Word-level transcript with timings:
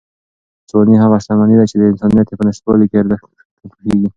ځواني 0.69 0.95
هغه 1.03 1.15
شتمني 1.23 1.55
ده 1.59 1.65
چې 1.69 1.75
انسان 1.91 2.11
یې 2.17 2.35
په 2.39 2.45
نشتوالي 2.47 2.85
کې 2.89 2.97
په 2.97 3.01
ارزښت 3.01 3.29
پوهېږي. 3.71 4.07